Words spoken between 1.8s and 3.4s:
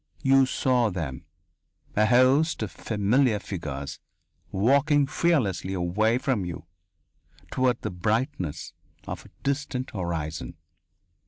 a host of familiar